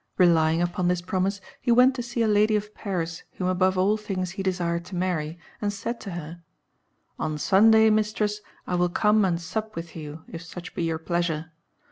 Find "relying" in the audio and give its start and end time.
0.25-0.63